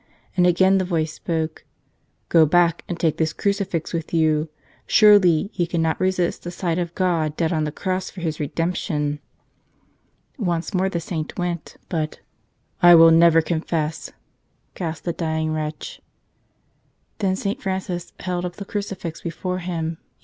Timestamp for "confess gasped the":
13.43-15.13